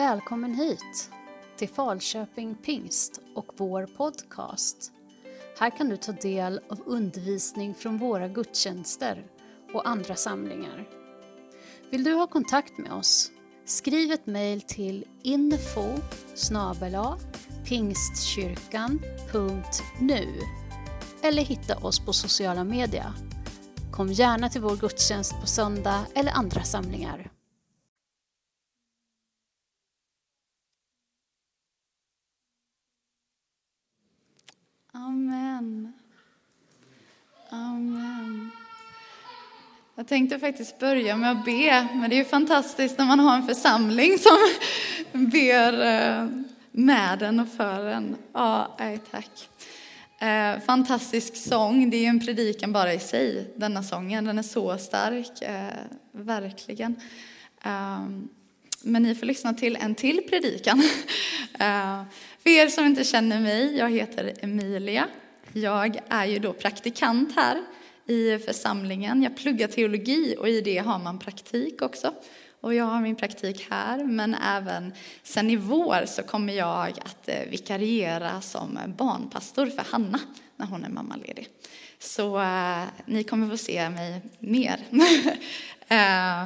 [0.00, 1.10] Välkommen hit
[1.56, 4.92] till Falköping Pingst och vår podcast.
[5.58, 9.26] Här kan du ta del av undervisning från våra gudstjänster
[9.72, 10.88] och andra samlingar.
[11.90, 13.30] Vill du ha kontakt med oss?
[13.64, 15.86] Skriv ett mejl till info
[17.64, 20.28] pingstkyrkan.nu
[21.22, 23.12] eller hitta oss på sociala medier.
[23.92, 27.39] Kom gärna till vår gudstjänst på söndag eller andra samlingar.
[40.10, 43.46] Tänkte faktiskt börja med att be, men det är ju fantastiskt när man har en
[43.46, 44.38] församling som
[45.30, 46.28] ber eh,
[46.70, 48.16] med en och för en.
[48.32, 49.48] Ja, nej, tack.
[50.18, 54.24] Eh, fantastisk sång, det är ju en predikan bara i sig, denna sången.
[54.24, 55.80] Den är så stark, eh,
[56.12, 56.96] verkligen.
[57.62, 58.28] Ehm,
[58.82, 60.82] men ni får lyssna till en till predikan.
[62.42, 65.06] För er som inte känner mig, jag heter Emilia.
[65.52, 67.62] Jag är ju då praktikant här
[68.06, 69.22] i församlingen.
[69.22, 72.14] Jag pluggar teologi och i det har man praktik också.
[72.60, 77.28] Och jag har min praktik här, men även sen i vår så kommer jag att
[77.28, 80.20] eh, vikariera som barnpastor för Hanna
[80.56, 81.48] när hon är mammaledig.
[81.98, 84.80] Så eh, ni kommer få se mig mer.
[85.88, 86.44] eh,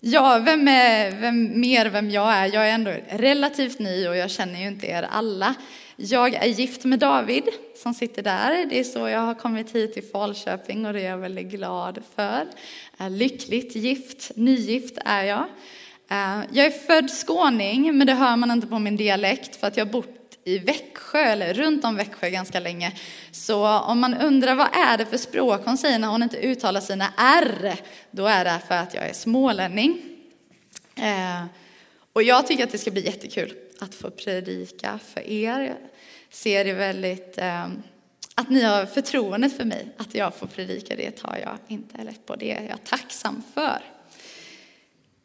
[0.00, 2.54] ja, vem är vem, mer vem jag är?
[2.54, 5.54] Jag är ändå relativt ny och jag känner ju inte er alla.
[5.98, 7.44] Jag är gift med David
[7.76, 8.66] som sitter där.
[8.66, 12.02] Det är så jag har kommit hit till Falköping och det är jag väldigt glad
[12.14, 12.46] för.
[12.98, 15.44] Eh, lyckligt gift, nygift är jag.
[16.10, 19.76] Eh, jag är född skåning, men det hör man inte på min dialekt för att
[19.76, 22.92] jag har bott i Växjö, eller runt om Växjö ganska länge.
[23.30, 26.80] Så om man undrar vad är det för språk hon säger när hon inte uttalar
[26.80, 27.76] sina R,
[28.10, 30.02] då är det för att jag är smålänning.
[30.96, 31.44] Eh,
[32.12, 35.60] och jag tycker att det ska bli jättekul att få predika för er.
[35.60, 35.76] Jag
[36.30, 37.68] ser det väldigt, eh,
[38.34, 42.26] att ni har förtroendet för mig, att jag får predika, det tar jag inte lätt
[42.26, 42.36] på.
[42.36, 43.82] Det är jag tacksam för.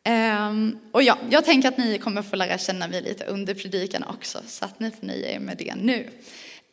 [0.09, 4.03] Um, och ja, jag tänker att ni kommer få lära känna mig lite under predikan
[4.03, 6.09] också, så att ni får nöja er med det nu.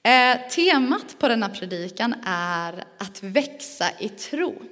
[0.08, 4.62] Uh, temat på denna predikan är att växa i tro.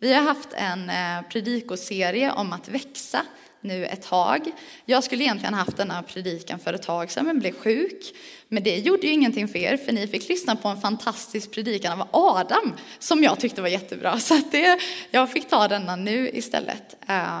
[0.00, 3.22] Vi har haft en uh, predikoserie om att växa
[3.64, 4.52] nu ett tag.
[4.84, 8.14] Jag skulle egentligen haft denna predikan för ett tag sedan men blev sjuk.
[8.48, 12.00] Men det gjorde ju ingenting för er för ni fick lyssna på en fantastisk predikan
[12.00, 14.18] av Adam som jag tyckte var jättebra.
[14.18, 14.78] Så det,
[15.10, 16.96] jag fick ta denna nu istället.
[17.08, 17.40] Eh,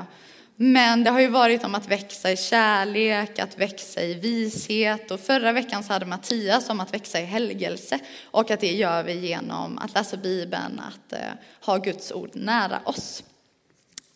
[0.56, 5.20] men det har ju varit om att växa i kärlek, att växa i vishet och
[5.20, 9.26] förra veckan så hade Mattias om att växa i helgelse och att det gör vi
[9.26, 11.18] genom att läsa Bibeln, att eh,
[11.60, 13.22] ha Guds ord nära oss.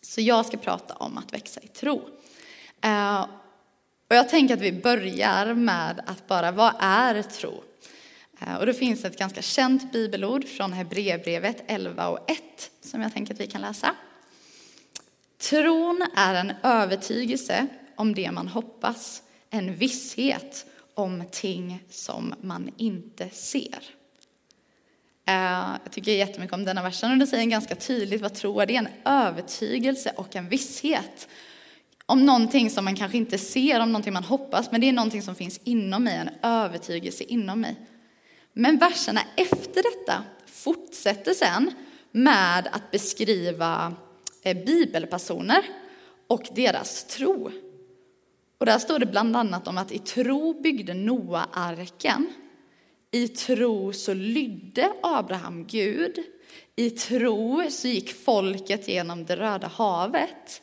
[0.09, 2.09] Så jag ska prata om att växa i tro.
[2.81, 3.21] Eh,
[4.09, 7.63] och jag tänker att vi börjar med att bara, vad är tro?
[8.41, 13.13] Eh, och det finns ett ganska känt bibelord från Hebreerbrevet 11 och 1 som jag
[13.13, 13.95] tänker att vi kan läsa.
[15.37, 23.29] Tron är en övertygelse om det man hoppas, en visshet om ting som man inte
[23.29, 23.98] ser.
[25.29, 28.65] Eh, jag tycker jättemycket om denna versen och den säger ganska tydligt vad tro är.
[28.65, 31.27] Det är en övertygelse och en visshet
[32.05, 35.21] om någonting som man kanske inte ser, om någonting man hoppas, men det är någonting
[35.21, 37.75] som finns inom mig, en övertygelse inom mig.
[38.53, 41.71] Men verserna efter detta fortsätter sen
[42.11, 43.93] med att beskriva
[44.43, 45.61] eh, bibelpersoner
[46.27, 47.51] och deras tro.
[48.57, 52.27] Och där står det bland annat om att i tro byggde Noa arken.
[53.11, 56.19] I tro så lydde Abraham Gud.
[56.75, 60.61] I tro så gick folket genom det röda havet.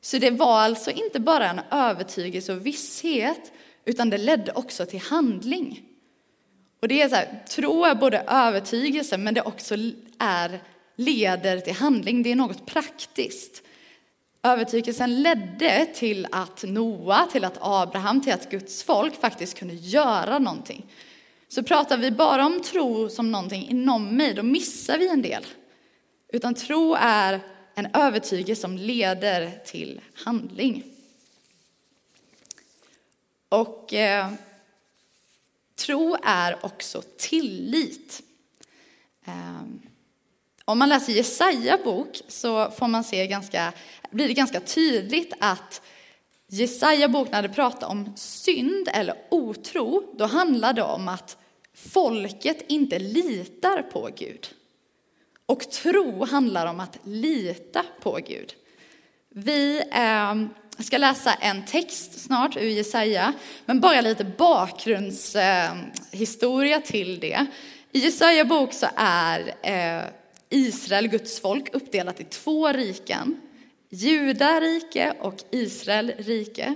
[0.00, 3.52] Så det var alltså inte bara en övertygelse och visshet,
[3.84, 5.82] utan det ledde också till handling.
[6.80, 9.74] Och det är så här, tro är både övertygelse, men det också
[10.18, 10.60] är
[10.96, 13.62] leder till handling, det är något praktiskt.
[14.42, 20.38] Övertygelsen ledde till att Noa, till att Abraham, till att Guds folk faktiskt kunde göra
[20.38, 20.86] någonting.
[21.54, 25.46] Så pratar vi bara om tro som någonting inom mig, då missar vi en del.
[26.28, 27.40] Utan tro är
[27.74, 30.84] en övertygelse som leder till handling.
[33.48, 34.32] Och eh,
[35.76, 38.22] tro är också tillit.
[39.24, 39.62] Eh,
[40.64, 43.72] om man läser Jesaja bok så får man se ganska,
[44.10, 45.82] blir det ganska tydligt att
[46.46, 51.38] Jesaja bok när det pratar om synd eller otro, då handlar det om att
[51.74, 54.48] folket inte litar på Gud.
[55.46, 58.54] Och tro handlar om att lita på Gud.
[59.30, 60.34] Vi, eh,
[60.78, 63.32] ska läsa en text snart ur Jesaja,
[63.66, 67.46] men bara lite bakgrundshistoria ehm, till det.
[67.92, 70.02] I Jesaja bok så är eh,
[70.50, 73.40] Israel, Guds folk, uppdelat i två riken.
[73.88, 76.74] Juda rike och Israel rike.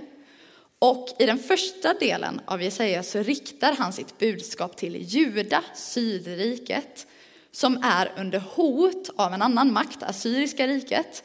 [0.79, 7.07] Och i den första delen av Jesaja så riktar han sitt budskap till Juda, Sydriket,
[7.51, 11.23] som är under hot av en annan makt, Assyriska riket.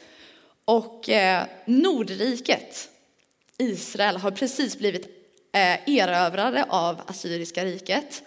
[0.65, 2.89] Och eh, Nordriket,
[3.57, 5.05] Israel, har precis blivit
[5.53, 8.23] eh, erövrade av Assyriska riket.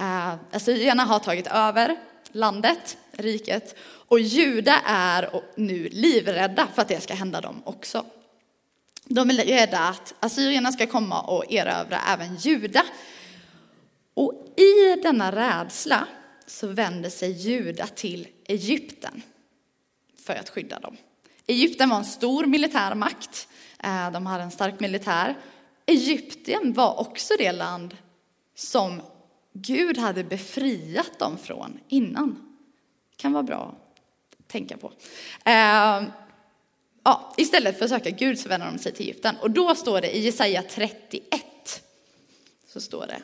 [0.00, 1.96] Eh, assyrierna har tagit över
[2.32, 8.04] landet, riket, och Juda är nu livrädda för att det ska hända dem också.
[9.08, 12.84] De är rädda att assyrierna ska komma och erövra även Juda.
[14.14, 16.06] Och i denna rädsla
[16.46, 19.22] så vänder sig Juda till Egypten
[20.26, 20.96] för att skydda dem.
[21.46, 23.48] Egypten var en stor militär makt.
[23.78, 25.36] Eh, de hade en stark militär.
[25.86, 27.96] Egypten var också det land
[28.54, 29.02] som
[29.52, 32.56] Gud hade befriat dem från innan.
[33.16, 33.74] Kan vara bra
[34.38, 34.92] att tänka på.
[35.44, 36.02] Eh,
[37.02, 39.36] Ja, istället för att söka Gud så vänder de sig till Egypten.
[39.40, 41.82] Och då står det i Jesaja 31,
[42.66, 43.22] så står det.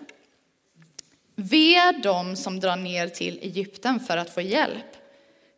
[1.36, 4.96] Ve dem som drar ner till Egypten för att få hjälp.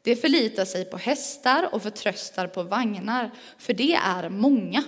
[0.02, 4.84] De förlitar sig på hästar och förtröstar på vagnar, för det är många,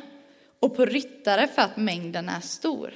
[0.61, 2.95] och på ryttare för att mängden är stor.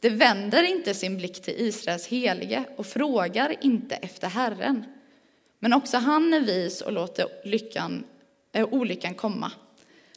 [0.00, 4.84] De vänder inte sin blick till Israels helige och frågar inte efter Herren.
[5.58, 8.04] Men också han är vis och låter lyckan,
[8.52, 9.52] äh, olyckan komma.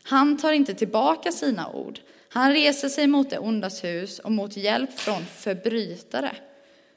[0.07, 1.99] Han tar inte tillbaka sina ord.
[2.29, 6.35] Han reser sig mot det ondas hus och mot hjälp från förbrytare.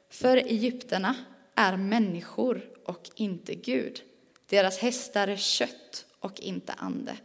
[0.09, 1.15] För egyptierna
[1.55, 4.01] är människor och inte Gud.
[4.45, 7.17] Deras hästar är kött och inte ande.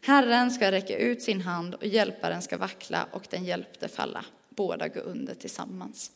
[0.00, 4.24] Herren ska räcka ut sin hand och hjälparen ska vackla och den hjälpte falla.
[4.48, 6.10] Båda går under tillsammans.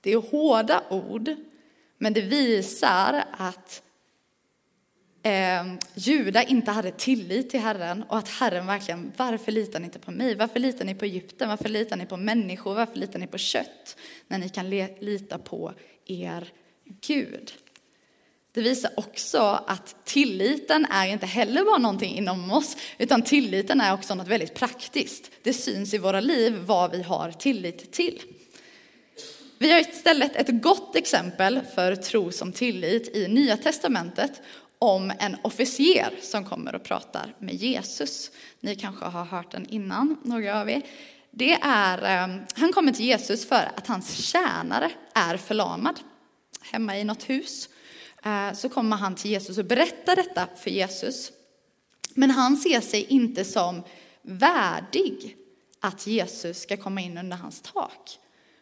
[0.00, 1.34] Det är hårda ord,
[1.98, 3.82] men det visar att
[5.22, 9.98] eh, Juda inte hade tillit till Herren och att Herren verkligen, varför litar ni inte
[9.98, 10.34] på mig?
[10.34, 11.48] Varför litar ni på Egypten?
[11.48, 12.74] Varför litar ni på människor?
[12.74, 13.96] Varför litar ni på kött?
[14.28, 15.72] När ni kan lita på
[16.06, 16.52] er
[17.06, 17.52] Gud.
[18.52, 23.94] Det visar också att tilliten är inte heller bara någonting inom oss, utan tilliten är
[23.94, 25.30] också något väldigt praktiskt.
[25.42, 28.22] Det syns i våra liv vad vi har tillit till.
[29.58, 34.42] Vi har istället ett gott exempel för tro som tillit i Nya Testamentet
[34.82, 38.30] om en officer som kommer och pratar med Jesus.
[38.60, 40.82] Ni kanske har hört den innan, några av er.
[41.30, 46.00] Det är, ehm, han kommer till Jesus för att hans tjänare är förlamad
[46.60, 47.68] hemma i något hus.
[48.24, 51.32] Eh, så kommer han till Jesus och berättar detta för Jesus.
[52.14, 53.82] Men han ser sig inte som
[54.22, 55.36] värdig
[55.80, 58.18] att Jesus ska komma in under hans tak.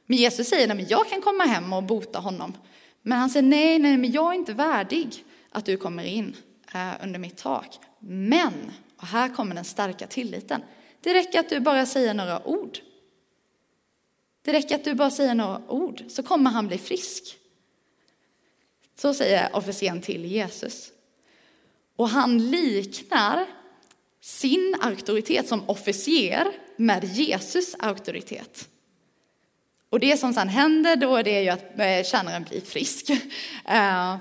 [0.07, 2.57] Men Jesus säger, nej men jag kan komma hem och bota honom.
[3.03, 6.37] Men han säger, nej, nej, men jag är inte värdig att du kommer in
[6.75, 7.79] eh, under mitt tak.
[7.99, 10.63] Men, och här kommer den starka tilliten,
[11.01, 12.79] det räcker att du bara säger några ord.
[14.43, 17.37] Det räcker att du bara säger några ord, så kommer han bli frisk.
[18.97, 20.91] Så säger officeren till Jesus.
[21.97, 23.47] Och han liknar
[24.21, 28.69] sin auktoritet som officer med Jesus auktoritet.
[29.91, 33.11] Och det som sedan händer då det är ju att eh, tjänaren blir frisk.
[33.65, 34.17] Eh,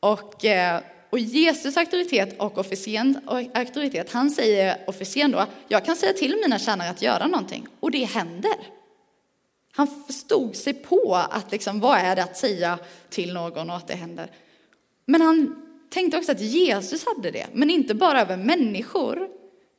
[0.00, 0.80] och, eh,
[1.10, 3.16] och Jesus auktoritet och officerens
[3.54, 7.90] auktoritet, han säger officeren då, jag kan säga till mina tjänare att göra någonting och
[7.90, 8.56] det händer.
[9.72, 12.78] Han förstod sig på att liksom, vad är det att säga
[13.08, 14.30] till någon och att det händer.
[15.06, 19.28] Men han tänkte också att Jesus hade det, men inte bara över människor,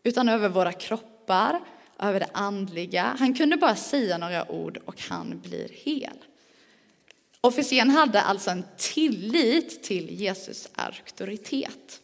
[0.03, 1.59] utan över våra kroppar,
[1.99, 3.15] över det andliga.
[3.19, 6.17] Han kunde bara säga några ord och han blir hel.
[7.41, 12.01] Officeren hade alltså en tillit till Jesus auktoritet.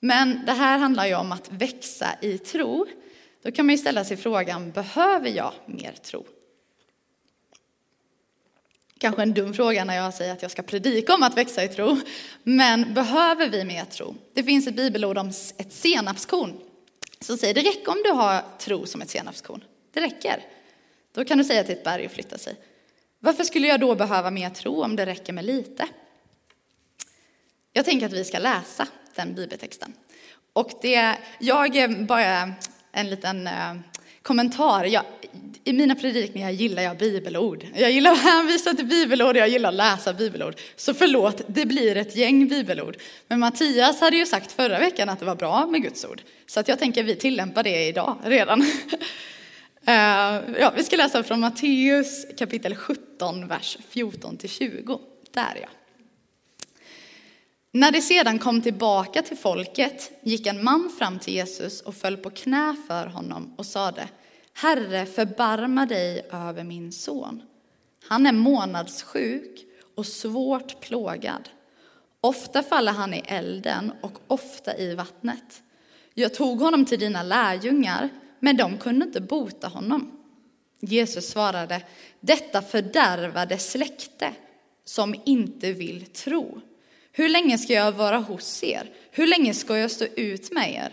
[0.00, 2.86] Men det här handlar ju om att växa i tro.
[3.42, 6.26] Då kan man ju ställa sig frågan, behöver jag mer tro?
[8.98, 11.68] Kanske en dum fråga när jag säger att jag ska predika om att växa i
[11.68, 12.00] tro.
[12.42, 14.14] Men behöver vi mer tro?
[14.34, 16.60] Det finns ett bibelord om ett senapskorn
[17.20, 19.64] som säger det räcker om du har tro som ett senapskorn.
[19.92, 20.53] Det räcker.
[21.14, 22.56] Då kan du säga till ett berg att flytta sig.
[23.20, 25.88] Varför skulle jag då behöva mer tro om det räcker med lite?
[27.72, 29.92] Jag tänker att vi ska läsa den bibeltexten.
[30.52, 32.52] Och det, jag bara
[32.92, 33.74] en liten eh,
[34.22, 34.84] kommentar.
[34.84, 35.02] Jag,
[35.64, 37.66] i mina predikningar gillar jag bibelord.
[37.74, 40.56] Jag gillar att hänvisa till bibelord jag gillar att läsa bibelord.
[40.76, 42.96] Så förlåt, det blir ett gäng bibelord.
[43.28, 46.22] Men Mattias hade ju sagt förra veckan att det var bra med Guds ord.
[46.46, 48.64] Så att jag tänker att vi tillämpar det idag redan.
[49.86, 55.00] Eh, ja, vi ska läsa från Matteus kapitel 17, vers 14 till 20.
[55.30, 55.68] Där ja.
[57.72, 62.16] När de sedan kom tillbaka till folket gick en man fram till Jesus och föll
[62.16, 64.08] på knä för honom och sade
[64.52, 67.42] Herre, förbarma dig över min son.
[68.08, 69.64] Han är månadssjuk
[69.94, 71.48] och svårt plågad.
[72.20, 75.62] Ofta faller han i elden och ofta i vattnet.
[76.14, 78.08] Jag tog honom till dina lärjungar,
[78.44, 80.12] men de kunde inte bota honom.
[80.80, 81.82] Jesus svarade,
[82.20, 84.32] detta fördärvade släkte
[84.84, 86.60] som inte vill tro.
[87.12, 88.90] Hur länge ska jag vara hos er?
[89.10, 90.92] Hur länge ska jag stå ut med er?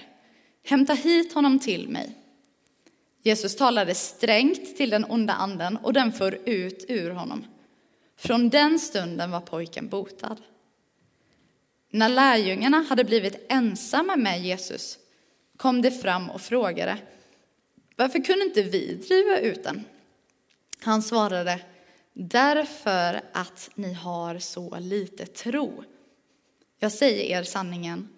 [0.63, 2.15] Hämta hit honom till mig.
[3.21, 7.45] Jesus talade strängt till den onda anden och den för ut ur honom.
[8.17, 10.37] Från den stunden var pojken botad.
[11.89, 14.97] När lärjungarna hade blivit ensamma med Jesus
[15.57, 16.97] kom de fram och frågade
[17.95, 19.85] varför kunde inte vi driva ut den?
[20.79, 21.61] Han svarade
[22.13, 25.83] därför att ni har så lite tro.
[26.79, 28.09] Jag säger er sanningen,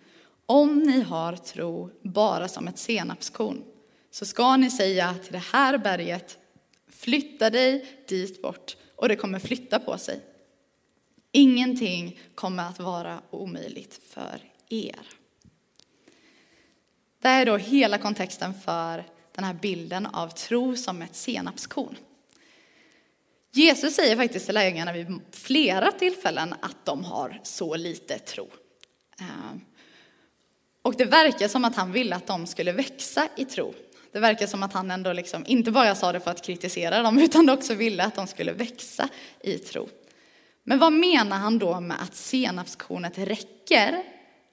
[0.45, 3.63] om ni har tro bara som ett senapskorn
[4.11, 6.37] så ska ni säga till det här berget,
[6.87, 10.19] flytta dig dit bort och det kommer flytta på sig.
[11.31, 14.99] Ingenting kommer att vara omöjligt för er.
[17.21, 19.03] Det här är då hela kontexten för
[19.35, 21.95] den här bilden av tro som ett senapskorn.
[23.51, 28.47] Jesus säger faktiskt till lärjungarna vid flera tillfällen att de har så lite tro.
[29.19, 29.61] Ehm,
[30.81, 33.73] och det verkar som att han ville att de skulle växa i tro.
[34.11, 37.19] Det verkar som att han ändå liksom inte bara sa det för att kritisera dem,
[37.23, 39.09] utan också ville att de skulle växa
[39.43, 39.89] i tro.
[40.63, 44.03] Men vad menar han då med att senapskornet räcker?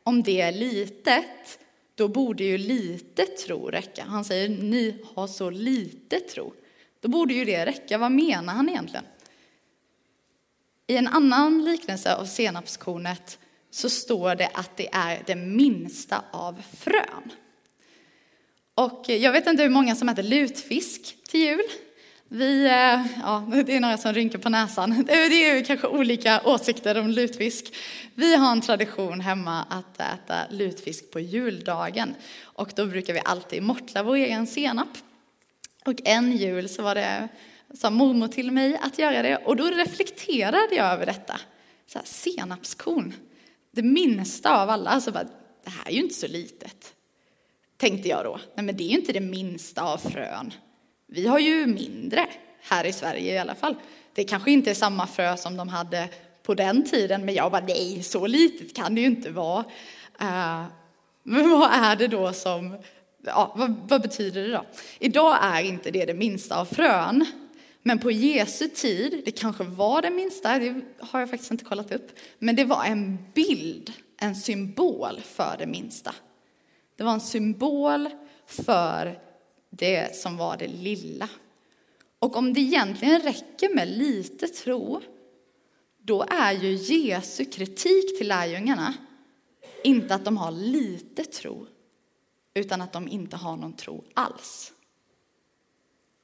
[0.02, 1.58] Om det är litet,
[2.00, 4.04] då borde ju lite tro räcka.
[4.04, 6.54] Han säger ni har så lite tro.
[7.00, 7.99] Då borde ju det räcka.
[7.99, 9.04] Vad menar han egentligen?
[10.87, 13.38] I en annan liknelse av senapskornet
[13.71, 17.33] så står det att det är det minsta av frön.
[18.75, 21.66] Och jag vet inte hur många som äter lutfisk till jul.
[22.32, 25.04] Vi, eh, ja, det är några som rynkar på näsan.
[25.06, 27.75] Det är kanske olika åsikter om lutfisk.
[28.14, 32.14] Vi har en tradition hemma att äta lutfisk på juldagen.
[32.42, 34.88] Och då brukar vi alltid mortla vår egen senap.
[35.87, 37.28] Och en jul så var det,
[37.75, 39.37] sa mormor till mig att göra det.
[39.37, 41.40] Och då reflekterade jag över detta.
[41.87, 43.14] Så här, senapskorn,
[43.70, 44.90] det minsta av alla.
[44.90, 45.25] Alltså bara,
[45.64, 46.94] det här är ju inte så litet
[47.80, 48.40] tänkte jag då.
[48.54, 50.52] Nej, men det är ju inte det minsta av frön.
[51.12, 52.26] Vi har ju mindre
[52.61, 53.75] här i Sverige i alla fall.
[54.14, 56.09] Det kanske inte är samma frö som de hade
[56.43, 59.64] på den tiden, men jag bara nej, så litet kan det ju inte vara.
[60.21, 60.64] Eh,
[61.23, 62.76] men vad är det då som,
[63.25, 64.64] ja, vad, vad, betyder det då?
[64.99, 67.26] Idag är inte det det minsta av frön,
[67.83, 71.93] men på Jesu tid, det kanske var det minsta, det har jag faktiskt inte kollat
[71.93, 76.14] upp, men det var en bild, en symbol för det minsta.
[76.97, 78.09] Det var en symbol
[78.47, 79.29] för
[79.70, 81.28] det som var det lilla.
[82.18, 85.00] Och om det egentligen räcker med lite tro,
[85.98, 88.94] då är ju Jesu kritik till lärjungarna
[89.84, 91.66] inte att de har lite tro,
[92.54, 94.72] utan att de inte har någon tro alls.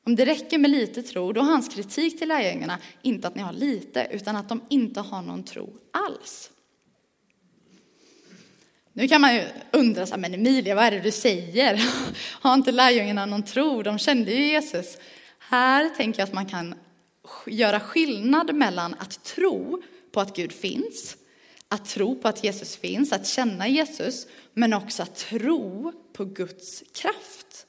[0.06, 3.42] Om det räcker med lite tro, då är hans kritik till lärjungarna inte att ni
[3.42, 6.50] har lite, utan att de inte har någon tro alls.
[8.96, 11.80] Nu kan man ju undra, så men Emilia, vad är det du säger?
[12.40, 13.82] Har inte lärjungarna någon tro?
[13.82, 14.98] De kände ju Jesus.
[15.38, 16.74] Här tänker jag att man kan
[17.46, 21.16] göra skillnad mellan att tro på att Gud finns,
[21.68, 26.82] att tro på att Jesus finns, att känna Jesus, men också att tro på Guds
[26.94, 27.66] kraft.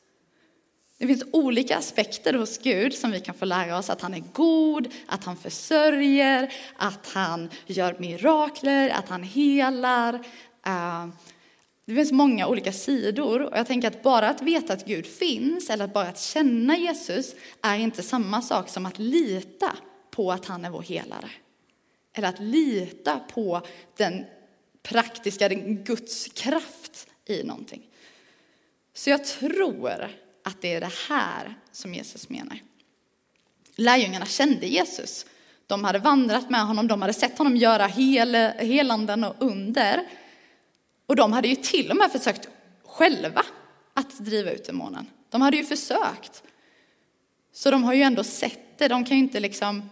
[0.99, 3.89] Det finns olika aspekter hos Gud som vi kan få lära oss.
[3.89, 10.25] Att han är god, att han försörjer, att han gör mirakler, att han helar,
[10.67, 11.07] Eh,
[11.85, 15.69] det finns många olika sidor och jag tänker att bara att veta att Gud finns
[15.69, 19.75] eller att bara att känna Jesus är inte samma sak som att lita
[20.11, 21.29] på att han är vår helare.
[22.13, 23.61] Eller att lita på
[23.97, 24.25] den
[24.83, 27.81] praktiska, den Guds kraft i någonting.
[28.93, 30.07] Så jag tror
[30.43, 32.59] att det är det här som Jesus menar.
[33.75, 35.25] Lärjungarna kände Jesus.
[35.67, 40.07] De hade vandrat med honom, de hade sett honom göra hel, helanden och under.
[41.07, 42.49] Och de hade ju till och med försökt
[42.83, 43.45] själva
[43.93, 45.05] att driva ut demonen.
[45.29, 46.43] De hade ju försökt.
[47.53, 48.87] Så de har ju ändå sett det.
[48.87, 49.89] De kan ju inte liksom,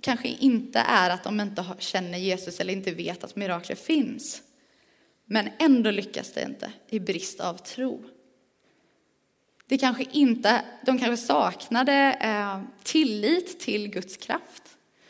[0.00, 4.42] kanske inte är att de inte känner Jesus eller inte vet att mirakler finns.
[5.24, 8.04] Men ändå lyckas det inte i brist av tro.
[9.66, 14.62] Det kanske inte, de kanske saknade eh, tillit till Guds kraft.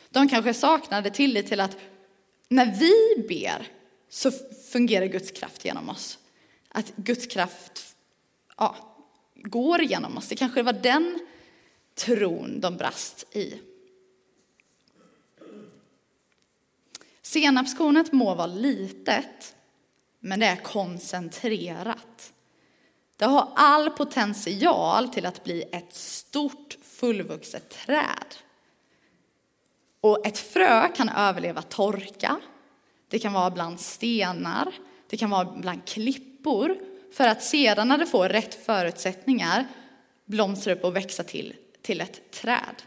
[0.09, 1.77] De kanske saknade tillit till att
[2.49, 3.67] när vi ber
[4.09, 4.31] så
[4.71, 6.17] fungerar Guds kraft genom oss.
[6.69, 7.95] Att Guds kraft
[8.57, 8.75] ja,
[9.35, 10.27] går genom oss.
[10.27, 11.19] Det kanske var den
[11.95, 13.61] tron de brast i.
[17.21, 19.55] Senapskornet må vara litet,
[20.19, 22.33] men det är koncentrerat.
[23.17, 28.35] Det har all potential till att bli ett stort fullvuxet träd.
[30.01, 32.39] Och ett frö kan överleva torka,
[33.09, 34.73] det kan vara bland stenar,
[35.09, 36.77] det kan vara bland klippor,
[37.13, 39.67] för att sedan när det får rätt förutsättningar
[40.25, 42.83] blomstra upp och växa till, till ett träd.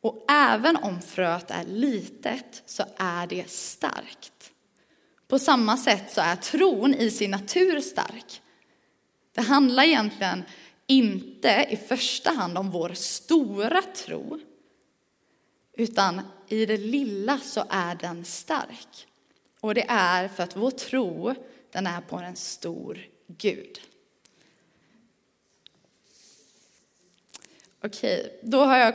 [0.00, 4.50] Och även om fröet är litet så är det starkt.
[5.28, 8.42] På samma sätt så är tron i sin natur stark.
[9.34, 10.44] Det handlar egentligen
[10.86, 14.40] inte i första hand om vår stora tro,
[15.76, 19.06] utan i det lilla så är den stark.
[19.60, 21.34] Och det är för att vår tro,
[21.72, 23.80] den är på en stor Gud.
[27.84, 28.94] Okej, då har jag...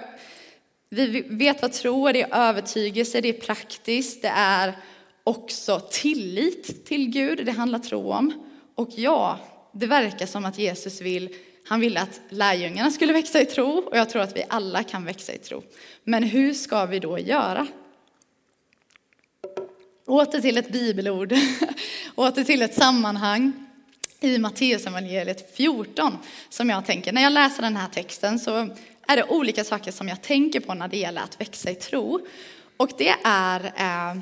[0.90, 4.78] Vi vet vad tro är, det är övertygelse, det är praktiskt, det är
[5.24, 8.48] också tillit till Gud, det handlar tro om.
[8.76, 9.40] Och ja,
[9.72, 11.36] det verkar som att Jesus vill
[11.68, 15.06] han ville att lärjungarna skulle växa i tro och jag tror att vi alla kan
[15.06, 15.63] växa i tro.
[16.03, 17.68] Men hur ska vi då göra?
[20.06, 21.34] Åter till ett bibelord,
[22.15, 23.68] åter till ett sammanhang
[24.20, 26.18] i Matteusevangeliet 14
[26.50, 28.70] som jag tänker, när jag läser den här texten så
[29.08, 32.27] är det olika saker som jag tänker på när det gäller att växa i tro.
[32.77, 34.22] Och det är eh,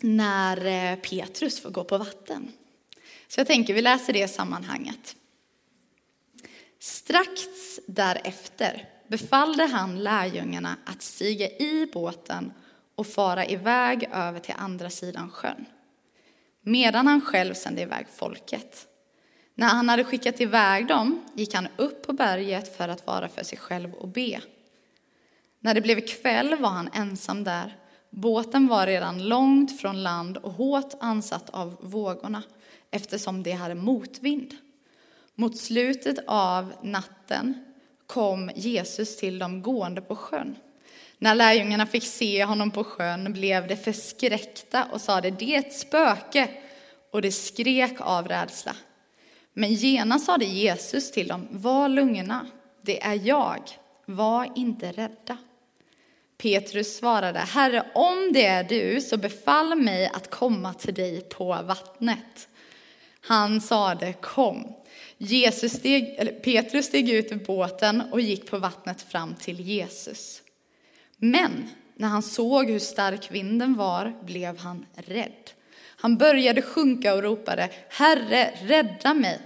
[0.00, 2.52] när eh, Petrus får gå på vatten.
[3.28, 5.16] Så jag tänker vi läser det sammanhanget.
[6.78, 7.40] Strax
[7.86, 12.52] därefter befallde han lärjungarna att stiga i båten
[12.94, 15.64] och fara iväg över till andra sidan sjön,
[16.62, 18.86] medan han själv sände iväg folket.
[19.54, 23.44] När han hade skickat iväg dem gick han upp på berget för att vara för
[23.44, 24.40] sig själv och be.
[25.60, 27.76] När det blev kväll var han ensam där.
[28.10, 32.42] Båten var redan långt från land och hårt ansatt av vågorna
[32.90, 34.56] eftersom det hade motvind.
[35.40, 37.64] Mot slutet av natten
[38.06, 40.56] kom Jesus till dem gående på sjön.
[41.18, 45.78] När lärjungarna fick se honom på sjön blev de förskräckta och sade det är ett
[45.78, 46.48] spöke
[47.12, 48.76] och de skrek av rädsla.
[49.52, 52.46] Men genast sade Jesus till dem, var lugna,
[52.82, 53.62] det är jag,
[54.04, 55.36] var inte rädda.
[56.38, 61.44] Petrus svarade, Herre, om det är du så befall mig att komma till dig på
[61.44, 62.48] vattnet.
[63.20, 64.74] Han sade, kom.
[65.18, 70.42] Jesus steg, eller Petrus steg ut ur båten och gick på vattnet fram till Jesus.
[71.16, 75.50] Men när han såg hur stark vinden var blev han rädd.
[75.80, 79.40] Han började sjunka och ropade, Herre, rädda mig.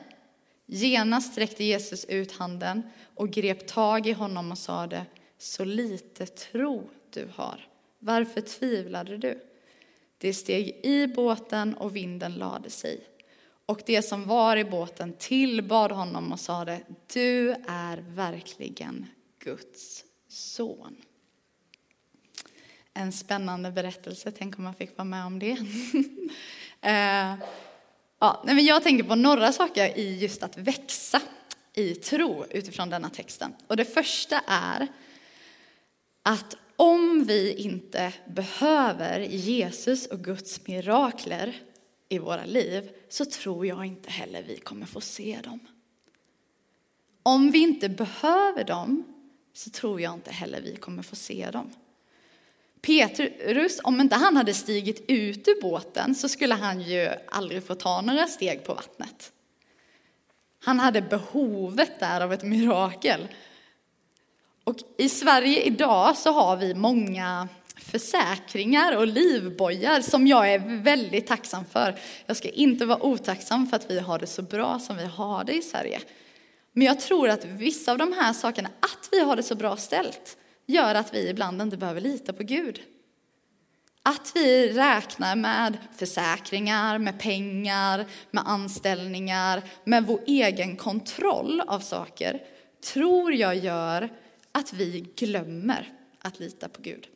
[0.67, 2.83] Genast sträckte Jesus ut handen
[3.15, 5.07] och grep tag i honom och sade,
[5.39, 7.69] så lite tro du har.
[7.99, 9.41] Varför tvivlade du?
[10.19, 13.01] Det steg i båten och vinden lade sig.
[13.67, 16.81] Och det som var i båten tillbad honom och sade,
[17.13, 19.07] du är verkligen
[19.39, 20.97] Guds son.
[22.95, 25.57] En spännande berättelse, tänk om man fick vara med om det.
[26.85, 27.35] Eh,
[28.19, 31.21] ja, men jag tänker på några saker i just att växa
[31.75, 33.55] i tro utifrån denna texten.
[33.67, 34.89] Och det första är
[36.23, 41.57] att om vi inte behöver Jesus och Guds mirakler
[42.09, 45.61] i våra liv så tror jag inte heller vi kommer få se dem.
[47.23, 49.05] Om vi inte behöver dem
[49.53, 51.71] så tror jag inte heller vi kommer få se dem.
[52.81, 57.75] Petrus, om inte han hade stigit ut ur båten så skulle han ju aldrig få
[57.75, 59.33] ta några steg på vattnet.
[60.65, 63.29] Han hade behovet där av ett mirakel.
[64.65, 67.49] Och i Sverige idag så har vi många
[67.83, 71.99] försäkringar och livbojar som jag är väldigt tacksam för.
[72.27, 75.45] Jag ska inte vara otacksam för att vi har det så bra som vi har
[75.45, 76.01] det i Sverige.
[76.73, 79.77] Men jag tror att vissa av de här sakerna, att vi har det så bra
[79.77, 82.81] ställt, gör att vi ibland inte behöver lita på Gud.
[84.03, 92.43] Att vi räknar med försäkringar, med pengar, med anställningar, med vår egen kontroll av saker,
[92.93, 94.09] tror jag gör
[94.53, 95.93] att vi glömmer
[96.23, 97.09] att lita på Gud.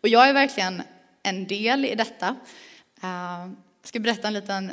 [0.00, 0.82] Och jag är verkligen
[1.22, 2.36] en del i detta.
[3.02, 3.48] Eh,
[3.80, 4.72] jag ska berätta en liten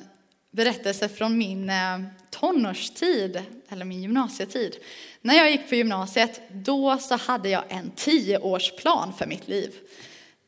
[0.52, 4.76] berättelse från min eh, tonårstid, eller min gymnasietid.
[5.22, 9.74] När jag gick på gymnasiet, då så hade jag en tioårsplan för mitt liv.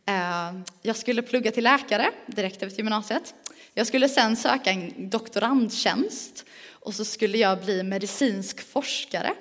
[0.05, 3.33] Eh, jag skulle plugga till läkare direkt efter gymnasiet.
[3.73, 9.33] Jag skulle sen söka en doktorandtjänst och så skulle jag bli medicinsk forskare.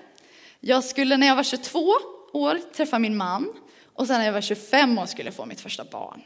[0.60, 1.94] Jag skulle när jag var 22
[2.32, 3.52] år träffa min man
[3.96, 6.22] och sen när jag var 25 år skulle jag få mitt första barn.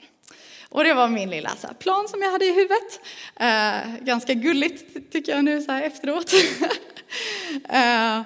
[0.68, 3.00] Och det var min lilla så här, plan som jag hade i huvudet.
[3.36, 6.32] Eh, ganska gulligt tycker jag nu så här efteråt.
[7.68, 8.22] eh,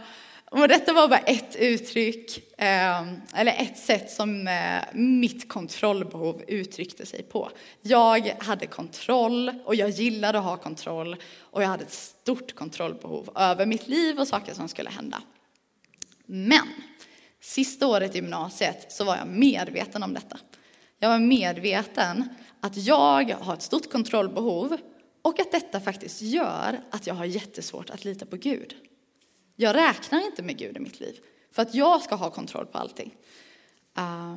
[0.51, 3.03] och detta var bara ett uttryck, eh,
[3.35, 7.51] eller ett sätt som eh, mitt kontrollbehov uttryckte sig på.
[7.83, 13.31] Jag hade kontroll och jag gillade att ha kontroll och jag hade ett stort kontrollbehov
[13.35, 15.23] över mitt liv och saker som skulle hända.
[16.27, 16.69] Men
[17.45, 20.39] sista året i gymnasiet så var jag medveten om detta.
[20.99, 22.29] Jag var medveten
[22.61, 24.77] att jag har ett stort kontrollbehov
[25.23, 28.75] och att detta faktiskt gör att jag har jättesvårt att lita på Gud.
[29.57, 31.19] Jag räknar inte med Gud i mitt liv
[31.53, 33.15] för att jag ska ha kontroll på allting.
[33.99, 34.37] Uh,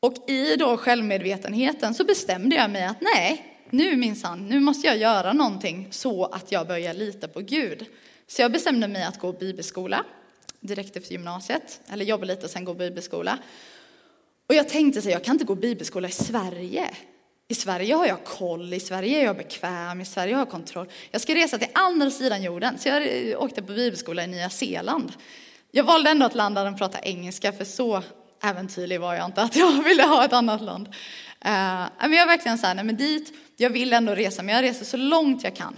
[0.00, 4.96] och i då självmedvetenheten så bestämde jag mig att nej, nu minsann, nu måste jag
[4.96, 7.86] göra någonting så att jag börjar lita på Gud.
[8.26, 10.04] Så jag bestämde mig att gå bibelskola
[10.60, 13.38] direkt efter gymnasiet, eller jobba lite och sen gå bibelskola.
[14.48, 16.90] Och jag tänkte så jag kan inte gå bibelskola i Sverige.
[17.48, 20.86] I Sverige har jag koll, i Sverige är jag bekväm, i Sverige har jag kontroll.
[21.10, 23.02] Jag ska resa till andra sidan jorden, så jag
[23.42, 25.12] åkte på bibelskola i Nya Zeeland.
[25.70, 28.02] Jag valde ändå att landa och prata engelska, för så
[28.42, 30.88] äventyrlig var jag inte att jag ville ha ett annat land.
[31.40, 34.54] Eh, men jag är verkligen så här, nej men dit, jag vill ändå resa, men
[34.54, 35.76] jag reser så långt jag kan.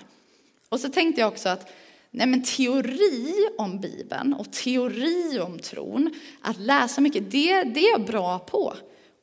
[0.68, 1.72] Och så tänkte jag också att
[2.14, 7.90] nej men teori om Bibeln och teori om tron, att läsa mycket, det, det är
[7.90, 8.74] jag bra på.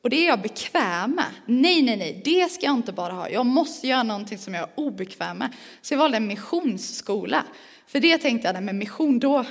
[0.04, 1.26] Och det är jag bekväm med.
[1.46, 3.30] Nej, nej, nej, det ska jag inte bara ha.
[3.30, 5.54] Jag måste göra någonting som jag är obekväm med.
[5.82, 7.44] Så jag valde en missionsskola.
[7.88, 9.46] För det tänkte jag, med mission, då,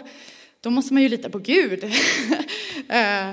[0.60, 1.84] då måste man ju lita på Gud.
[2.88, 3.30] Eh,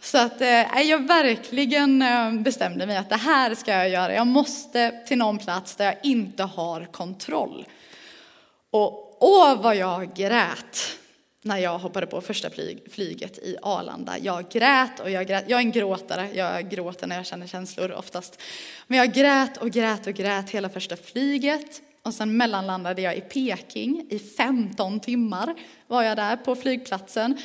[0.00, 4.14] så att eh, jag verkligen eh, bestämde mig att det här ska jag göra.
[4.14, 7.66] Jag måste till någon plats där jag inte har kontroll.
[8.70, 10.98] Och åh vad jag grät
[11.42, 12.50] när jag hoppade på första
[12.90, 14.18] flyget i Arlanda.
[14.18, 15.44] Jag grät och jag grät.
[15.48, 18.42] Jag är en gråtare, jag gråter när jag känner känslor oftast.
[18.86, 21.82] Men jag grät och grät och grät hela första flyget.
[22.02, 25.54] Och sen mellanlandade jag i Peking i 15 timmar
[25.86, 27.38] var jag där på flygplatsen.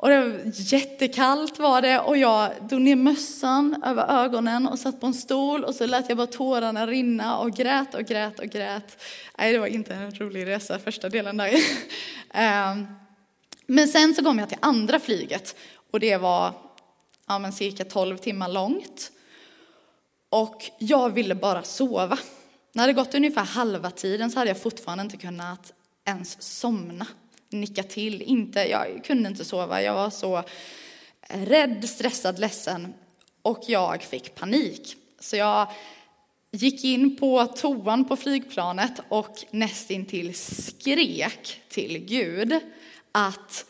[0.00, 5.00] Och det var jättekallt var det och jag drog ner mössan över ögonen och satt
[5.00, 8.46] på en stol och så lät jag bara tårarna rinna och grät och grät och
[8.46, 9.02] grät.
[9.38, 11.50] Nej, det var inte en rolig resa första delen där.
[12.34, 12.86] Ehm,
[13.66, 15.56] men sen så kom jag till andra flyget
[15.90, 16.52] och det var
[17.26, 19.12] ja, men cirka 12 timmar långt.
[20.30, 22.18] Och jag ville bara sova.
[22.72, 25.72] När det gått ungefär halva tiden så hade jag fortfarande inte kunnat
[26.04, 27.06] ens somna,
[27.52, 28.22] nicka till.
[28.22, 30.42] Inte, jag kunde inte sova, jag var så
[31.28, 32.94] rädd, stressad, ledsen
[33.42, 34.96] och jag fick panik.
[35.20, 35.72] Så jag
[36.50, 42.60] gick in på toan på flygplanet och nästintill skrek till Gud
[43.12, 43.64] att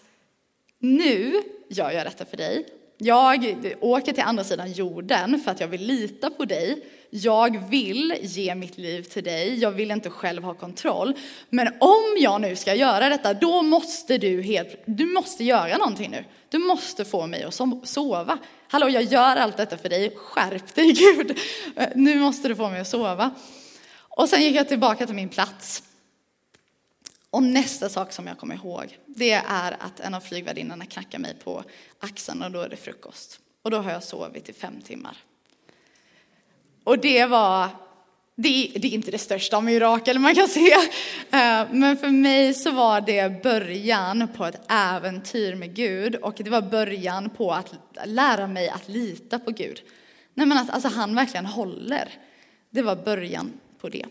[0.78, 2.79] nu gör jag detta för dig.
[3.02, 6.84] Jag åker till andra sidan jorden för att jag vill lita på dig.
[7.10, 9.58] Jag vill ge mitt liv till dig.
[9.58, 11.14] Jag vill inte själv ha kontroll.
[11.50, 16.10] Men om jag nu ska göra detta, då måste du helt, du måste göra någonting
[16.10, 16.24] nu.
[16.48, 18.38] Du måste få mig att sova.
[18.68, 20.12] Hallå, jag gör allt detta för dig.
[20.16, 21.38] Skärp dig Gud.
[21.94, 23.30] Nu måste du få mig att sova.
[24.08, 25.82] Och sen gick jag tillbaka till min plats.
[27.30, 31.34] Och nästa sak som jag kommer ihåg, det är att en av flygvärdinnorna knackar mig
[31.44, 31.64] på
[31.98, 33.40] axeln och då är det frukost.
[33.62, 35.16] Och då har jag sovit i fem timmar.
[36.84, 37.68] Och det var,
[38.36, 40.72] det, det är inte det största mirakel man kan se,
[41.30, 46.50] eh, men för mig så var det början på ett äventyr med Gud och det
[46.50, 49.82] var början på att lära mig att lita på Gud.
[50.34, 52.08] Nej men att alltså, han verkligen håller.
[52.70, 54.06] Det var början på det.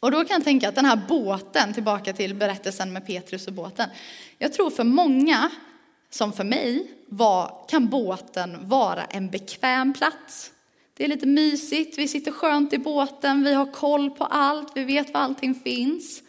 [0.00, 3.52] Och då kan jag tänka att den här båten, tillbaka till berättelsen med Petrus och
[3.52, 3.88] båten.
[4.38, 5.50] Jag tror för många,
[6.10, 10.52] som för mig, var, kan båten vara en bekväm plats.
[10.94, 14.84] Det är lite mysigt, vi sitter skönt i båten, vi har koll på allt, vi
[14.84, 16.22] vet var allting finns.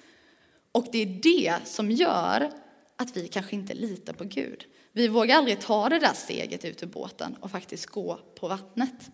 [0.71, 2.51] Och det är det som gör
[2.95, 4.65] att vi kanske inte litar på Gud.
[4.91, 9.09] Vi vågar aldrig ta det där steget ut ur båten och faktiskt gå på vattnet.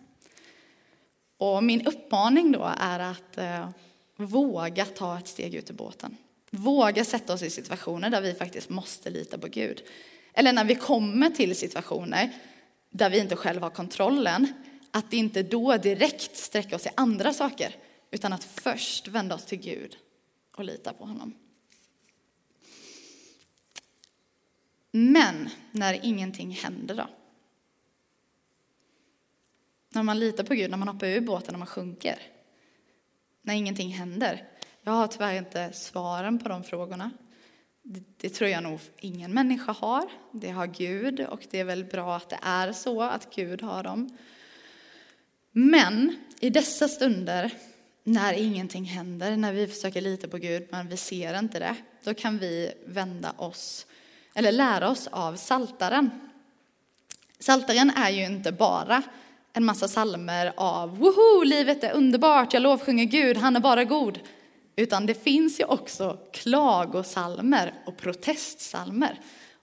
[1.38, 3.68] Och min uppmaning då är att eh,
[4.16, 6.16] våga ta ett steg ut ur båten.
[6.50, 9.82] Våga sätta oss i situationer där vi faktiskt måste lita på Gud.
[10.32, 12.32] Eller när vi kommer till situationer
[12.90, 14.52] där vi inte själva har kontrollen,
[14.90, 17.76] att inte då direkt sträcka oss till andra saker,
[18.10, 19.96] utan att först vända oss till Gud
[20.56, 21.34] och lita på honom.
[24.90, 27.08] Men när ingenting händer då?
[29.88, 32.33] När man litar på Gud, när man hoppar ur båten, när man sjunker.
[33.46, 34.48] När ingenting händer.
[34.82, 37.10] Jag har tyvärr inte svaren på de frågorna.
[37.82, 40.04] Det, det, tror jag nog ingen människa har.
[40.32, 43.82] Det har Gud och det är väl bra att det är så, att Gud har
[43.82, 44.16] dem.
[45.52, 47.50] Men i dessa stunder
[48.04, 52.14] när ingenting händer, när vi försöker lita på Gud men vi ser inte det, då
[52.14, 53.86] kan vi vända oss,
[54.34, 56.10] eller lära oss av saltaren.
[57.38, 59.02] Saltaren är ju inte bara
[59.56, 64.20] en massa salmer av woho, livet är underbart, jag lovsjunger Gud, han är bara god.
[64.76, 69.20] Utan det finns ju också klagosalmer och protestsalmer.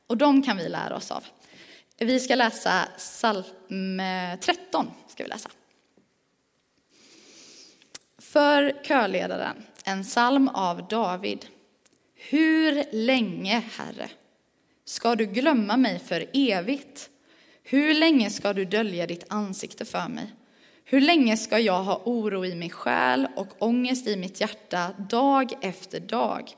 [0.08, 1.24] Och de kan vi lära oss av.
[1.98, 4.02] Vi ska läsa psalm
[4.42, 4.88] 13.
[5.08, 5.50] Ska vi läsa.
[8.20, 11.46] För körledaren, en psalm av David.
[12.16, 14.10] Hur länge, Herre,
[14.86, 17.11] ska du glömma mig för evigt?
[17.72, 20.34] Hur länge ska du dölja ditt ansikte för mig?
[20.86, 25.54] Hur länge ska jag ha oro i min själ och ångest i mitt hjärta dag
[25.62, 26.52] efter dag?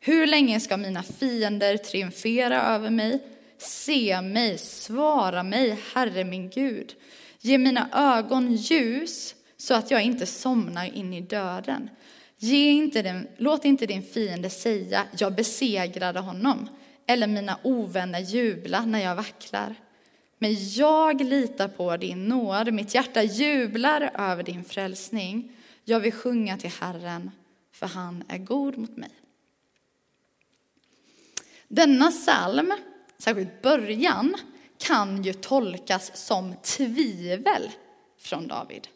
[0.00, 3.22] Hur länge ska mina fiender triumfera över mig?
[3.58, 6.94] Se mig, svara mig, Herre min Gud.
[7.40, 11.90] Ge mina ögon ljus så att jag inte somnar in i döden.
[12.38, 16.68] Ge inte den, låt inte din fiende säga, jag besegrade honom,
[17.06, 19.74] eller mina ovänner jubla när jag vacklar.
[20.42, 25.52] Men jag litar på din nåd, mitt hjärta jublar över din frälsning.
[25.84, 27.30] Jag vill sjunga till Herren,
[27.72, 29.10] för han är god mot mig.
[31.68, 32.72] Denna psalm,
[33.18, 34.36] särskilt början,
[34.78, 37.70] kan ju tolkas som tvivel
[38.18, 38.88] från David.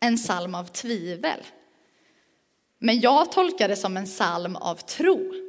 [0.00, 1.40] En psalm av tvivel.
[2.78, 5.45] Men jag tolkar det som en psalm av tro.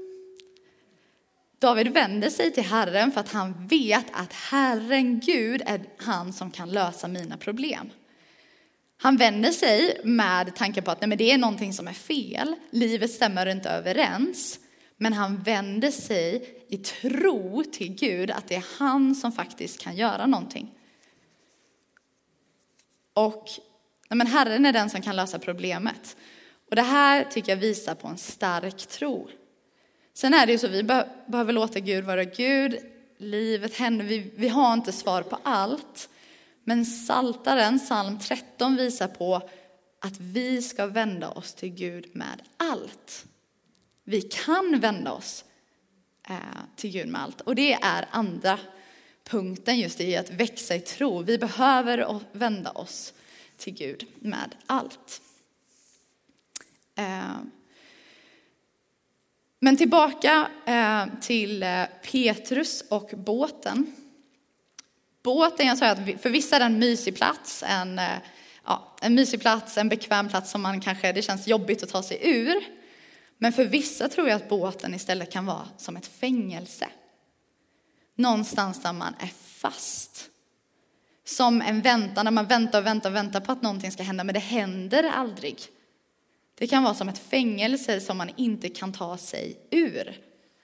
[1.59, 6.51] David vänder sig till Herren för att han vet att Herren Gud är han som
[6.51, 7.89] kan lösa mina problem.
[8.97, 12.55] Han vänder sig med tanken på att nej, men det är någonting som är fel,
[12.71, 14.59] livet stämmer inte överens.
[14.97, 19.95] Men han vänder sig i tro till Gud att det är han som faktiskt kan
[19.95, 20.73] göra någonting.
[23.13, 23.49] Och
[24.09, 26.17] nej, men Herren är den som kan lösa problemet.
[26.69, 29.29] Och det här tycker jag visar på en stark tro.
[30.17, 30.83] Sen är det ju så, vi
[31.27, 32.79] behöver låta Gud vara Gud.
[33.17, 36.09] Livet händer, vi, vi har inte svar på allt.
[36.63, 39.49] Men Saltaren, psalm 13, visar på
[39.99, 43.25] att vi ska vända oss till Gud med allt.
[44.03, 45.45] Vi kan vända oss
[46.29, 46.35] eh,
[46.75, 47.41] till Gud med allt.
[47.41, 48.59] Och det är andra
[49.23, 51.21] punkten just i att växa i tro.
[51.21, 53.13] Vi behöver vända oss
[53.57, 55.21] till Gud med allt.
[56.95, 57.37] Eh,
[59.59, 63.95] men tillbaka eh, till eh, Petrus och båten.
[65.23, 68.17] Båten, jag sa att för vissa är det en mysig plats, en, eh,
[68.65, 72.03] ja, en mysig plats, en bekväm plats som man kanske, det känns jobbigt att ta
[72.03, 72.63] sig ur.
[73.37, 76.87] Men för vissa tror jag att båten istället kan vara som ett fängelse.
[78.15, 80.29] Någonstans där man är fast.
[81.25, 84.23] Som en väntan, där man väntar och väntar och väntar på att någonting ska hända,
[84.23, 85.61] men det händer aldrig.
[86.59, 90.17] Det kan vara som ett fängelse som man inte kan ta sig ur.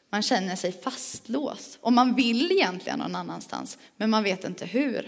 [0.09, 5.07] Man känner sig fastlåst och man vill egentligen någon annanstans, men man vet inte hur.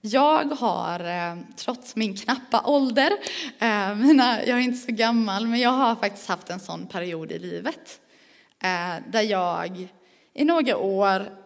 [0.00, 3.12] Jag har, eh, trots min knappa ålder,
[3.58, 4.00] eh,
[4.46, 8.00] jag är inte så gammal, men jag har faktiskt haft en sån period i livet.
[8.62, 9.88] Eh, där jag
[10.34, 11.38] i några år,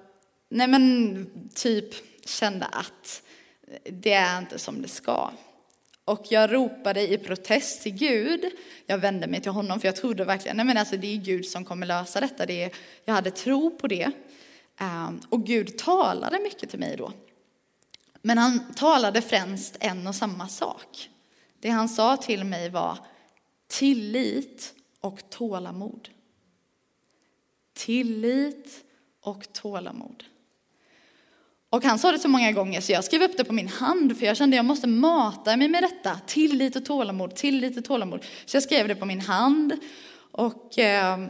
[0.49, 1.94] nej men typ
[2.27, 3.23] kände att
[3.85, 5.31] det är inte som det ska.
[6.05, 8.45] Och jag ropade i protest till Gud.
[8.87, 11.47] Jag vände mig till honom för jag trodde verkligen, nej men alltså det är Gud
[11.47, 12.47] som kommer lösa detta.
[12.47, 12.71] Det är,
[13.05, 14.11] jag hade tro på det.
[14.79, 17.12] Ehm, och Gud talade mycket till mig då.
[18.23, 21.11] Men han talade främst en och samma sak.
[21.61, 22.99] Det han sa till mig var
[23.67, 26.09] tillit och tålamod.
[27.73, 28.85] Tillit
[29.21, 30.25] och tålamod.
[31.75, 34.19] Och han sa det så många gånger så jag skrev upp det på min hand
[34.19, 36.21] för jag kände att jag måste mata mig med detta.
[36.27, 38.25] Tillit och tålamod, tillit och tålamod.
[38.45, 39.73] Så jag skrev det på min hand.
[40.33, 41.29] Och eh,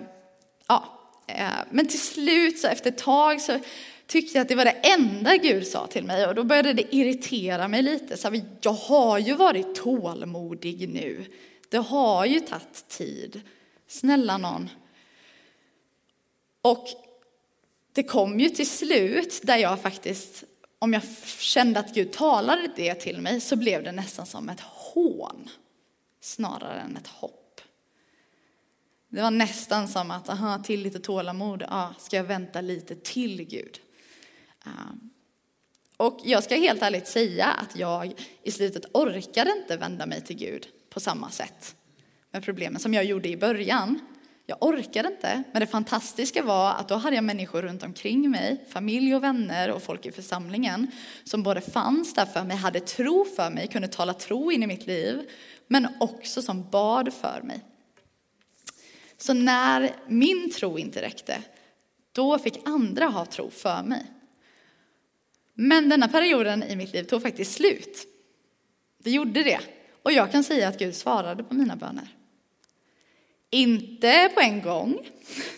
[0.68, 0.84] ja,
[1.26, 3.58] eh, men till slut så efter ett tag så
[4.06, 6.94] tyckte jag att det var det enda Gud sa till mig och då började det
[6.94, 8.16] irritera mig lite.
[8.16, 11.24] Så jag har ju varit tålmodig nu.
[11.68, 13.40] Det har ju tagit tid.
[13.88, 14.70] Snälla någon.
[16.62, 16.86] Och
[17.94, 20.44] det kom ju till slut där jag faktiskt,
[20.78, 21.02] om jag
[21.38, 25.50] kände att Gud talade det till mig, så blev det nästan som ett hån
[26.20, 27.60] snarare än ett hopp.
[29.08, 33.42] Det var nästan som att, aha, till lite tålamod, ja, ska jag vänta lite till
[33.44, 33.80] Gud?
[34.66, 35.10] Ehm,
[35.96, 40.36] och jag ska helt ärligt säga att jag i slutet orkade inte vända mig till
[40.36, 41.76] Gud på samma sätt
[42.30, 44.00] med problemen som jag gjorde i början.
[44.46, 48.64] Jag orkade inte, men det fantastiska var att då hade jag människor runt omkring mig,
[48.68, 50.90] familj och vänner och folk i församlingen,
[51.24, 54.66] som både fanns där för mig, hade tro för mig, kunde tala tro in i
[54.66, 55.30] mitt liv,
[55.66, 57.60] men också som bad för mig.
[59.16, 61.42] Så när min tro inte räckte,
[62.12, 64.06] då fick andra ha tro för mig.
[65.54, 68.08] Men denna perioden i mitt liv tog faktiskt slut.
[68.98, 69.60] Det gjorde det.
[70.02, 72.08] Och jag kan säga att Gud svarade på mina böner.
[73.54, 74.98] Inte på en gång,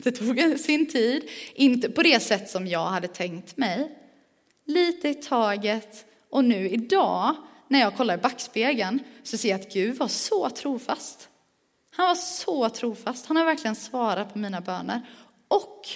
[0.03, 3.99] det tog sin tid, inte på det sätt som jag hade tänkt mig.
[4.67, 7.35] Lite i taget och nu idag
[7.69, 11.29] när jag kollar i backspegeln så ser jag att Gud var så trofast.
[11.91, 15.03] Han var så trofast, han har verkligen svarat på mina böner.
[15.49, 15.89] Och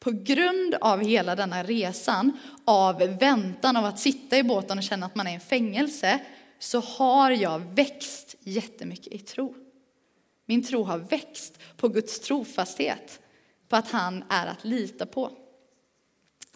[0.00, 2.32] på grund av hela denna resan,
[2.64, 6.18] av väntan av att sitta i båten och känna att man är i en fängelse,
[6.58, 9.54] så har jag växt jättemycket i tro.
[10.50, 13.20] Min tro har växt på Guds trofasthet,
[13.68, 15.32] på att han är att lita på.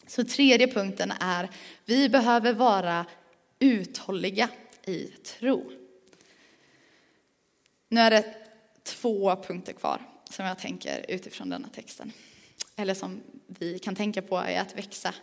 [0.06, 1.50] Så tredje punkten är,
[1.84, 3.06] vi behöver vara
[3.58, 4.48] uthålliga
[4.86, 5.72] i tro.
[7.88, 8.34] Nu är det
[8.82, 12.12] två punkter kvar som jag tänker utifrån denna texten.
[12.76, 15.14] Eller som vi kan tänka på är att växa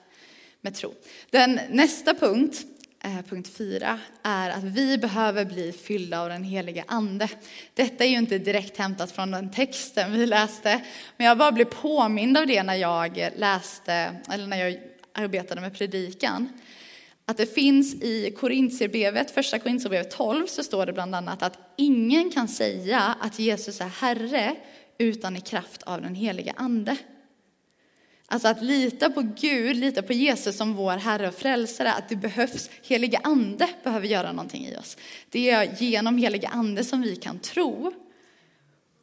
[0.61, 0.93] med tro.
[1.29, 2.65] Den nästa punkt
[3.03, 7.29] Eh, punkt 4 är att vi behöver bli fyllda av den helige ande.
[7.73, 10.81] Detta är ju inte direkt hämtat från den texten vi läste,
[11.17, 14.79] men jag bara blev påmind av det när jag läste, eller när jag
[15.13, 16.49] arbetade med predikan.
[17.25, 22.31] Att det finns i Korintierbrevet, första Korintierbrevet 12, så står det bland annat att ingen
[22.31, 24.55] kan säga att Jesus är Herre
[24.97, 26.97] utan i kraft av den helige ande.
[28.31, 32.15] Alltså att lita på Gud, lita på Jesus som vår Herre och Frälsare, att det
[32.15, 34.97] behövs, heliga Ande behöver göra någonting i oss.
[35.29, 37.93] Det är genom heliga Ande som vi kan tro.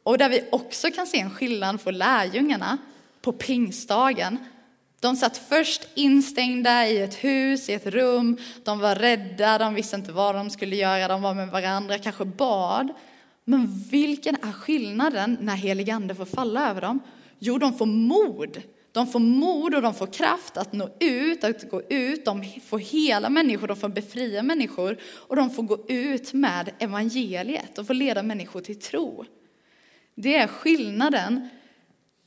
[0.02, 2.78] Och där vi också kan se en skillnad för lärjungarna
[3.22, 4.38] på pingstdagen.
[5.00, 9.96] De satt först instängda i ett hus, i ett rum, de var rädda, de visste
[9.96, 12.88] inte vad de skulle göra, de var med varandra, kanske bad.
[13.44, 17.00] Men vilken är skillnaden när helig ande får falla över dem?
[17.38, 18.62] Jo, de får mod
[18.98, 22.24] de får mod och de får kraft att nå ut, att gå ut.
[22.24, 27.78] De får hela människor, de får befria människor och de får gå ut med evangeliet
[27.78, 29.24] och få leda människor till tro.
[30.14, 31.48] Det är skillnaden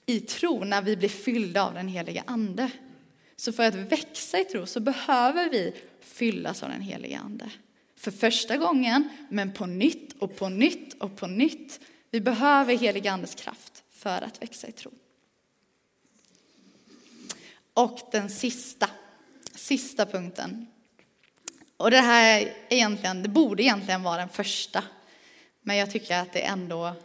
[0.06, 2.72] i tro när vi blir fyllda av den heliga ande.
[3.36, 7.52] Så för att växa i tro så behöver vi fyllas av den heliga ande.
[7.96, 11.80] För första gången, men på nytt och på nytt och på nytt.
[12.12, 14.92] Vi behöver heliga andes kraft för att växa i tro.
[17.74, 18.90] Och den sista,
[19.56, 20.68] sista punkten.
[21.78, 24.84] Och det här är egentligen, det borde egentligen vara den första.
[25.62, 26.96] Men jag tycker att det ändå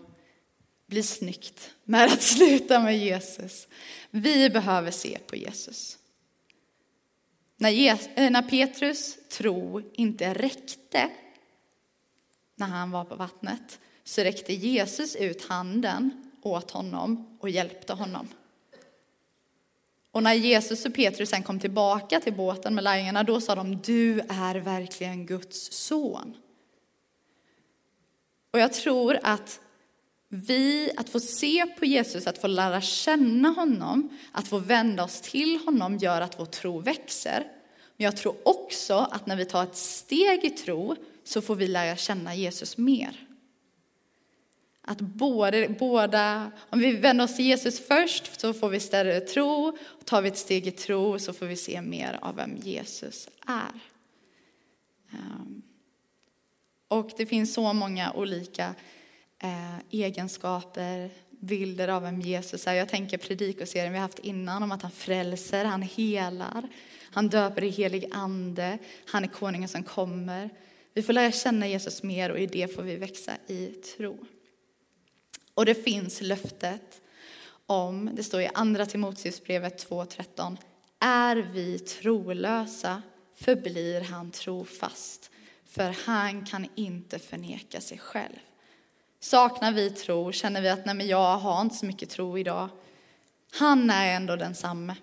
[0.87, 3.69] blir snyggt med att sluta med Jesus.
[4.11, 5.99] Vi behöver se på Jesus.
[7.57, 11.11] När, Jesus, eh, när Petrus tro inte räckte
[12.57, 18.29] när han var på vattnet så räckte Jesus ut handen åt honom och hjälpte honom.
[20.17, 23.77] Och när Jesus och Petrus sen kom tillbaka till båten med lärjungarna, då sa de,
[23.77, 26.37] du är verkligen Guds son.
[28.51, 29.61] Och jag tror att
[30.29, 35.21] vi, att få se på Jesus, att få lära känna honom, att få vända oss
[35.21, 37.47] till honom gör att vår tro växer.
[37.97, 41.69] Men jag tror också att när vi tar ett steg i tro så får vi
[41.69, 43.26] lära känna Jesus mer.
[44.89, 49.77] Att både, båda, om vi vänder oss till Jesus först så får vi större tro.
[49.85, 53.29] Och tar vi ett steg i tro så får vi se mer av vem Jesus
[53.47, 53.81] är.
[55.13, 55.63] Ehm,
[56.89, 58.75] och det finns så många olika
[59.43, 62.75] eh, egenskaper, bilder av vem Jesus är.
[62.75, 66.69] Jag tänker predikoserien vi haft innan om att han frälser, han helar,
[67.11, 70.51] han döper i helig ande, han är konungen som kommer.
[70.95, 74.27] Vi får lära känna Jesus mer och i det får vi växa i tro.
[75.57, 77.01] Och det finns löftet
[77.67, 80.57] om, det står i andra Timoteusbrevet 2.13,
[81.01, 83.03] är vi trolösa
[83.37, 85.31] förblir han trofast,
[85.67, 88.39] för han kan inte förneka sig själv.
[89.21, 92.69] Saknar vi tro, känner vi att nej men jag har inte så mycket tro idag,
[93.53, 94.97] han är ändå densamme.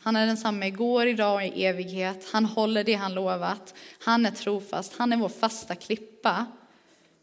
[0.00, 2.28] Han är densamme igår, idag och i evighet.
[2.32, 3.74] Han håller det han lovat.
[3.98, 4.96] Han är trofast.
[4.96, 6.46] Han är vår fasta klippa.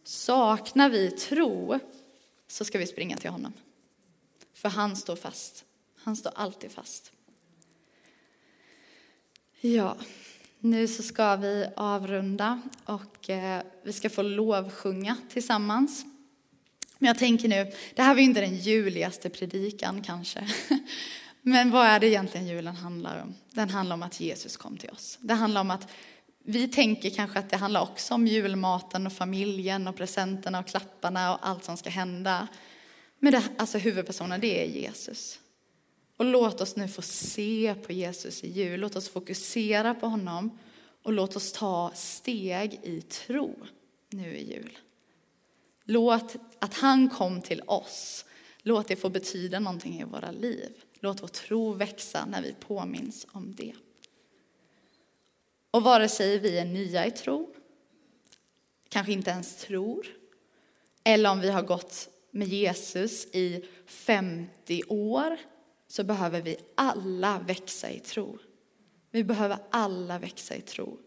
[0.04, 1.80] Saknar vi tro
[2.48, 3.54] så ska vi springa till honom.
[4.54, 5.66] För han står fast.
[6.04, 7.12] Han står alltid fast.
[9.62, 9.98] Ja,
[10.60, 16.06] nu så ska vi avrunda och eh, vi ska få lovsjunga tillsammans.
[16.98, 20.48] Men jag tänker nu, det här var ju inte den juligaste predikan kanske.
[21.42, 23.36] Men vad är det egentligen julen handlar om?
[23.52, 25.18] Den handlar om att Jesus kom till oss.
[25.22, 25.88] Det handlar om att
[26.50, 31.34] vi tänker kanske att det handlar också om julmaten och familjen och presenterna och klapparna
[31.34, 32.48] och allt som ska hända.
[33.20, 35.40] Men det, alltså huvudpersonen, det är Jesus.
[36.18, 38.80] Och låt oss nu få se på Jesus i jul.
[38.80, 40.60] Låt oss fokusera på honom
[41.04, 43.56] och låt oss ta steg i tro
[44.10, 44.78] nu i jul.
[45.84, 48.26] Låt att han kom till oss,
[48.62, 50.72] låt det få betyda någonting i våra liv.
[51.00, 53.74] Låt vår tro växa när vi påminns om det.
[55.72, 57.54] Och vare sig vi är nya i tro,
[58.90, 60.08] kanske inte ens tror,
[61.04, 65.38] eller om vi har gått med Jesus i 50 år,
[65.88, 68.38] så behöver vi alla växa i tro.
[69.12, 71.00] Vi behöver alla växa i tro.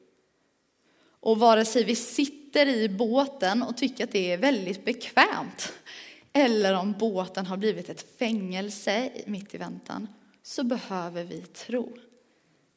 [1.21, 5.73] Och vare sig vi sitter i båten och tycker att det är väldigt bekvämt,
[6.33, 10.09] eller om båten har blivit ett fängelse mitt i väntan,
[10.43, 11.97] så behöver vi tro.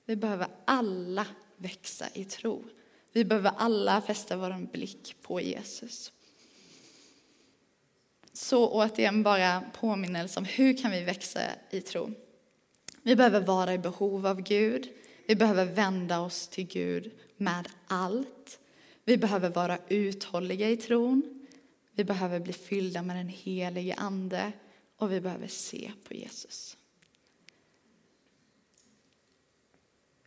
[0.05, 1.25] Vi behöver alla
[1.57, 2.65] växa i tro.
[3.13, 6.11] Vi behöver alla fästa vår blick på Jesus.
[8.33, 12.13] Så återigen bara påminnelse om hur kan vi växa i tro.
[13.03, 14.89] Vi behöver vara i behov av Gud.
[15.27, 18.59] Vi behöver vända oss till Gud med allt.
[19.03, 21.47] Vi behöver vara uthålliga i tron.
[21.91, 24.51] Vi behöver bli fyllda med den helige Ande
[24.97, 26.77] och vi behöver se på Jesus.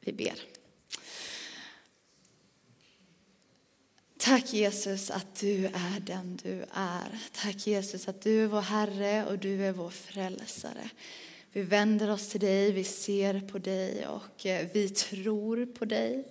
[0.00, 0.40] Vi ber.
[4.26, 7.18] Tack Jesus att du är den du är.
[7.32, 10.90] Tack Jesus att du är vår Herre och du är vår frälsare.
[11.52, 16.24] Vi vänder oss till dig, vi ser på dig och eh, vi tror på dig.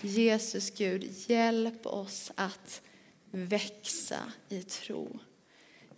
[0.00, 2.82] Jesus Gud, hjälp oss att
[3.30, 5.18] växa i tro.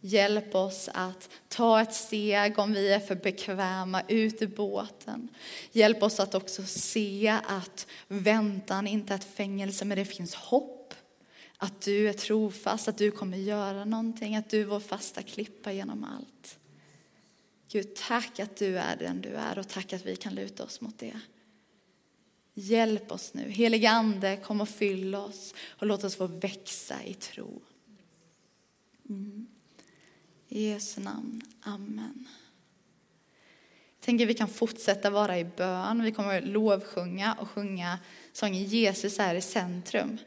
[0.00, 5.28] Hjälp oss att ta ett steg om vi är för bekväma ut i båten.
[5.72, 10.77] Hjälp oss att också se att väntan inte är ett fängelse, men det finns hopp.
[11.60, 15.72] Att du är trofast, att du kommer göra någonting, att du är vår fasta klippa
[15.72, 16.58] genom allt.
[17.68, 20.80] Gud, tack att du är den du är och tack att vi kan luta oss
[20.80, 21.20] mot det.
[22.54, 23.50] Hjälp oss nu.
[23.50, 27.62] Helige Ande, kom och fyll oss och låt oss få växa i tro.
[29.08, 29.46] Mm.
[30.48, 31.42] I Jesu namn.
[31.60, 32.28] Amen.
[33.98, 36.02] Jag tänker att vi kan fortsätta vara i bön.
[36.02, 37.98] Vi kommer att lovsjunga och sjunga
[38.32, 40.18] sången Jesus är i centrum.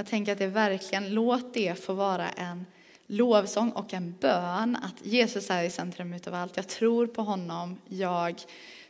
[0.00, 2.66] Jag tänker att det verkligen, låt det få vara en
[3.06, 6.56] lovsång och en bön att Jesus är i centrum utav allt.
[6.56, 8.42] Jag tror på honom, jag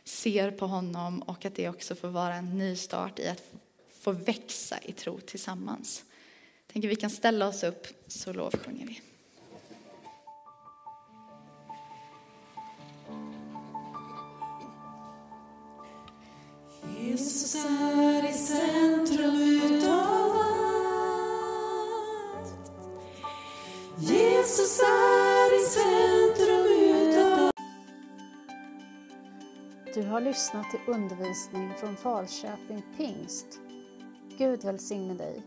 [0.03, 3.43] ser på honom och att det också får vara en ny start i att
[4.01, 6.03] få växa i tro tillsammans.
[6.67, 9.01] Jag tänker vi kan ställa oss upp så lovsjunger vi.
[16.99, 20.20] Jesus är i centrum utav
[24.01, 27.51] Jesus är i centrum utav
[29.93, 33.59] Du har lyssnat till undervisning från Falköping Pingst.
[34.37, 35.43] Gud välsigne dig.